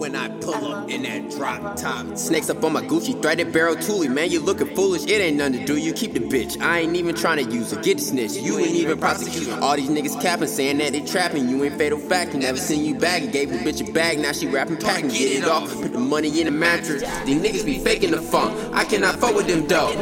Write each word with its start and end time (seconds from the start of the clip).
when 0.00 0.16
I 0.16 0.28
pull 0.40 0.72
up 0.72 0.88
in 0.88 1.02
that 1.02 1.30
drop 1.30 1.76
top. 1.76 2.16
Snakes 2.16 2.48
up 2.48 2.64
on 2.64 2.72
my 2.72 2.80
Gucci, 2.80 3.20
threaded 3.20 3.52
barrel 3.52 3.76
toolie. 3.76 4.10
Man, 4.10 4.30
you 4.30 4.40
looking 4.40 4.74
foolish. 4.74 5.02
It 5.04 5.20
ain't 5.20 5.36
nothing 5.36 5.60
to 5.60 5.64
do. 5.66 5.76
You 5.76 5.92
keep 5.92 6.14
the 6.14 6.20
bitch. 6.20 6.58
I 6.62 6.80
ain't 6.80 6.96
even 6.96 7.14
trying 7.14 7.44
to 7.44 7.52
use 7.52 7.70
her. 7.72 7.82
Get 7.82 7.98
the 7.98 8.04
snitch. 8.04 8.32
You 8.32 8.58
ain't 8.58 8.70
even 8.70 8.98
prosecuting. 8.98 9.52
All 9.62 9.76
these 9.76 9.90
niggas 9.90 10.20
capping, 10.22 10.48
saying 10.48 10.78
that 10.78 10.92
they 10.92 11.02
trapping. 11.02 11.50
You 11.50 11.62
ain't 11.64 11.76
fatal 11.76 11.98
fact. 11.98 12.32
Never 12.34 12.56
seen 12.56 12.82
you 12.82 12.94
bagging. 12.98 13.30
Gave 13.30 13.50
the 13.50 13.58
bitch 13.58 13.86
a 13.86 13.92
bag. 13.92 14.18
Now 14.18 14.32
she 14.32 14.46
rapping, 14.46 14.78
packing. 14.78 15.10
Get 15.10 15.42
it 15.42 15.44
off. 15.44 15.70
Put 15.70 15.92
the 15.92 15.98
money 15.98 16.40
in 16.40 16.46
the 16.46 16.50
mattress. 16.50 17.02
These 17.26 17.42
niggas 17.42 17.66
be 17.66 17.78
faking 17.78 18.12
the 18.12 18.22
funk. 18.22 18.58
I 18.72 18.84
cannot 18.84 19.16
fuck 19.16 19.34
with 19.34 19.48
them 19.48 19.66
though. 19.66 19.92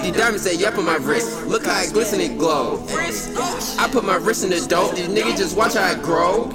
These 0.00 0.16
diamonds 0.16 0.44
say 0.44 0.56
yep 0.56 0.78
on 0.78 0.86
my 0.86 0.96
wrist. 0.96 1.46
Look 1.46 1.66
how 1.66 1.82
it 1.82 1.92
glisten 1.92 2.22
and 2.22 2.38
glow. 2.38 2.82
I 2.88 3.86
put 3.92 4.04
my 4.04 4.16
wrist 4.16 4.44
in 4.44 4.50
the 4.50 4.66
dope. 4.66 4.94
These 4.96 5.08
niggas 5.08 5.36
just 5.36 5.56
watch 5.58 5.74
how 5.74 5.90
it 5.92 6.02
grow. 6.02 6.50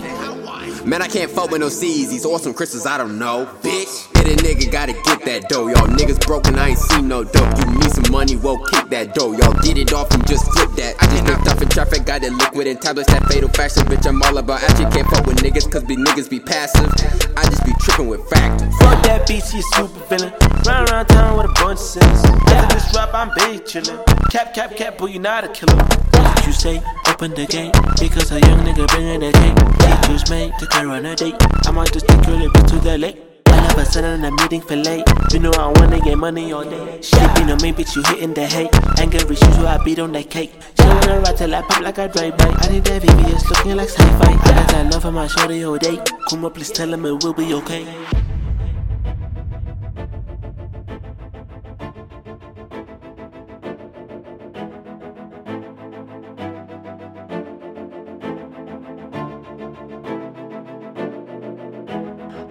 Man, 0.86 1.02
I 1.02 1.08
can't 1.08 1.30
fuck 1.30 1.52
with 1.52 1.62
no 1.62 1.70
C's. 1.70 2.10
These 2.10 2.26
awesome 2.26 2.54
crystals, 2.54 2.86
I 2.86 2.98
don't 2.98 3.20
know, 3.20 3.46
bitch. 3.62 4.08
Hit 4.18 4.40
a 4.40 4.44
nigga, 4.44 4.72
gotta 4.72 4.94
get 4.94 5.26
that 5.26 5.50
dough. 5.50 5.68
Y'all 5.68 5.88
niggas 5.88 6.26
broken, 6.26 6.58
I 6.58 6.70
ain't 6.70 6.78
seen 6.78 7.08
no 7.08 7.24
dope. 7.24 7.58
You 7.58 7.66
need 7.66 7.92
some 7.92 8.12
money, 8.12 8.36
well, 8.36 8.58
kick 8.66 8.90
that 8.90 9.14
dough. 9.14 9.34
Y'all 9.34 9.54
get 9.62 9.78
it 9.78 9.94
off 9.94 10.12
and 10.12 10.26
just 10.28 10.46
flip 10.54 10.72
that. 10.78 10.96
I 11.00 11.08
just 11.08 11.26
looked 11.26 11.48
off 11.48 11.62
in 11.62 11.70
traffic, 11.70 12.06
got 12.06 12.22
that 12.22 12.32
liquid 12.32 12.68
and 12.68 12.82
tablets, 12.82 13.12
that 13.12 13.26
fatal 13.28 13.50
fashion. 13.50 13.84
Bitch, 13.86 14.08
I'm 14.08 14.22
all 14.24 14.38
about 14.38 14.64
action. 14.64 14.90
Can't 14.92 15.08
fuck 15.08 15.26
with 15.26 15.38
niggas, 15.38 15.72
cause 15.72 15.84
be 15.84 15.96
niggas 15.96 16.30
be 16.30 16.40
passive. 16.40 16.90
I 17.38 17.44
just 17.46 17.66
be 17.66 17.74
tripping 17.80 18.08
with 18.08 18.28
factors. 18.30 18.74
Fuck 18.78 19.04
that 19.04 19.28
bitch, 19.28 19.54
you 19.54 19.62
super 19.74 20.00
villain. 20.08 20.34
Run 20.66 20.90
around 20.90 21.08
town 21.08 21.38
with 21.38 21.46
a 21.50 21.54
bunch 21.54 21.80
of 21.80 21.86
sinners. 21.86 22.24
After 22.52 22.76
this 22.76 22.96
rap, 22.96 23.10
I'm 23.14 23.32
big 23.36 23.66
chillin'. 23.66 24.04
Cap, 24.32 24.54
cap, 24.54 24.76
cap, 24.76 24.98
boy, 24.98 25.08
you 25.08 25.20
not 25.20 25.44
a 25.44 25.50
killer. 25.50 25.76
What 25.76 26.46
you 26.46 26.54
say? 26.54 26.82
Open 27.20 27.36
the 27.36 27.46
gate. 27.48 27.74
Because 28.00 28.32
a 28.32 28.40
young 28.40 28.64
nigga 28.64 28.88
bringing 28.88 29.20
the 29.20 29.30
cake. 29.36 29.60
Teachers 29.84 30.30
made 30.30 30.54
to 30.58 30.66
clear 30.68 30.88
on 30.88 31.06
a 31.06 31.14
date. 31.18 31.36
I 31.68 31.72
might 31.72 31.92
just 31.92 32.08
take 32.08 32.26
your 32.26 32.38
little 32.38 32.64
to 32.64 32.76
the 32.80 32.98
lake. 32.98 33.20
I 33.48 33.60
never 33.68 33.84
said 33.84 34.06
in 34.06 34.24
a 34.24 34.32
meeting 34.32 34.62
for 34.62 34.78
late. 34.78 35.04
You 35.34 35.40
know 35.40 35.52
I 35.52 35.68
wanna 35.68 36.00
get 36.00 36.18
money 36.18 36.54
all 36.54 36.64
day. 36.64 37.02
Shit 37.02 37.36
be 37.36 37.44
no 37.44 37.58
me, 37.58 37.74
bitch, 37.74 37.94
you 37.98 38.04
hitting 38.04 38.34
the 38.34 38.46
hate. 38.48 38.74
Anger 39.02 39.18
issues, 39.18 39.56
so 39.58 39.68
I 39.68 39.84
beat 39.84 40.00
on 40.00 40.14
that 40.14 40.30
cake. 40.30 40.54
She 40.80 40.88
wanna 40.88 41.20
ride 41.20 41.36
till 41.36 41.54
I 41.54 41.62
pop 41.64 41.82
like 41.82 41.98
a 41.98 42.08
drive 42.08 42.38
by. 42.38 42.52
I 42.52 42.68
think 42.68 42.86
that 42.86 43.02
VVS 43.02 43.50
looking 43.50 43.76
like 43.76 43.90
sci-fi. 43.90 44.32
I 44.32 44.56
got 44.56 44.68
that 44.70 44.94
love 44.94 45.02
for 45.02 45.12
my 45.12 45.28
shorty 45.28 45.66
all 45.66 45.78
day. 45.78 46.00
Kuma, 46.30 46.50
please 46.50 46.72
tell 46.72 46.94
him 46.94 47.06
it 47.06 47.22
will 47.22 47.34
be 47.34 47.54
okay. 47.54 47.84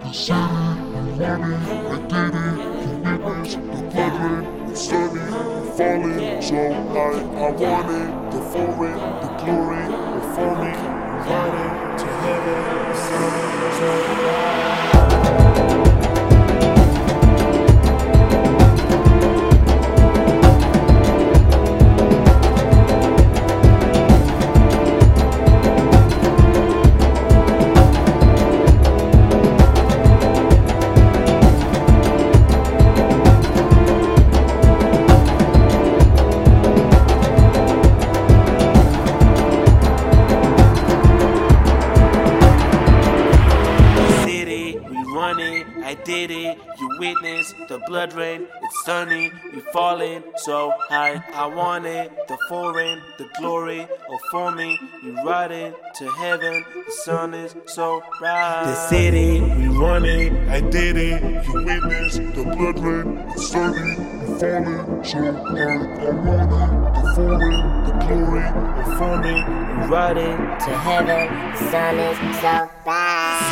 The 0.09 0.15
city, 0.15 0.33
we 0.33 1.11
want 1.19 2.33
it, 2.33 3.05
I 3.05 3.15
witness 3.17 3.53
the 3.53 3.61
bloodline, 3.93 4.71
it's 4.71 4.81
sunny, 4.81 5.21
I'm 5.21 5.71
falling 5.77 6.41
so. 6.41 6.57
I 6.57 7.51
want 7.51 7.91
it, 7.91 8.31
the 8.31 8.41
foreign, 8.49 8.97
the 9.21 9.29
glory, 9.37 9.85
we 45.39 45.61
it, 45.61 45.67
I 45.83 45.93
did 45.93 46.31
it, 46.31 46.57
you 46.79 46.89
witness 46.99 47.53
the 47.67 47.79
blood 47.87 48.13
rain, 48.13 48.47
it's 48.61 48.85
sunny, 48.85 49.31
we 49.53 49.61
falling 49.71 50.23
so 50.37 50.73
high, 50.89 51.23
I 51.33 51.45
want 51.47 51.85
it, 51.85 52.11
the 52.27 52.37
foreign, 52.49 53.01
the 53.17 53.29
glory 53.39 53.87
oh, 54.09 54.15
of 54.15 54.21
forming, 54.31 54.77
we 55.03 55.11
ride 55.11 55.51
it 55.51 55.75
to 55.95 56.11
heaven, 56.11 56.63
the 56.85 56.91
sun 56.91 57.33
is 57.33 57.55
so 57.67 58.03
bright. 58.19 58.65
The 58.65 58.87
city, 58.89 59.41
we 59.41 59.67
run 59.67 60.05
it, 60.05 60.33
I 60.49 60.59
did 60.59 60.97
it, 60.97 61.21
you 61.45 61.53
witness 61.65 62.17
the 62.17 62.43
blood 62.57 62.79
rain, 62.79 63.17
it's 63.29 63.47
sunny, 63.47 63.95
I'm 63.95 64.39
falling 64.39 65.05
so 65.05 65.19
high. 65.21 65.99
I 65.99 66.11
want 66.25 66.51
it, 66.51 67.03
the 67.03 67.13
foreign, 67.15 67.61
the 67.85 67.93
glory, 68.05 68.43
oh, 68.43 68.81
of 68.81 68.97
forming, 68.97 69.45
we 69.79 69.87
ride 69.87 70.17
it 70.17 70.37
to 70.65 70.71
heaven, 70.77 71.27
the 71.53 71.71
sun 71.71 71.99
is 71.99 72.17
so 72.41 72.69
bright. 72.83 73.48